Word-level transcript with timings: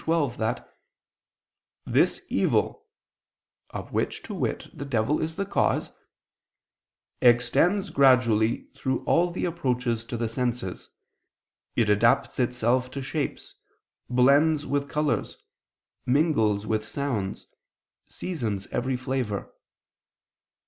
12) 0.03 0.37
that 0.37 0.67
"this 1.85 2.25
evil," 2.27 2.87
of 3.69 3.93
which, 3.93 4.23
to 4.23 4.33
wit, 4.33 4.67
the 4.73 4.83
devil 4.83 5.21
is 5.21 5.35
the 5.35 5.45
cause, 5.45 5.91
"extends 7.21 7.91
gradually 7.91 8.63
through 8.73 9.03
all 9.05 9.29
the 9.29 9.45
approaches 9.45 10.03
to 10.03 10.17
the 10.17 10.27
senses, 10.27 10.89
it 11.75 11.87
adapts 11.87 12.39
itself 12.39 12.89
to 12.89 13.03
shapes, 13.03 13.53
blends 14.09 14.65
with 14.65 14.89
colors, 14.89 15.37
mingles 16.07 16.65
with 16.65 16.89
sounds, 16.89 17.45
seasons 18.09 18.65
every 18.71 18.97
flavor." 18.97 19.53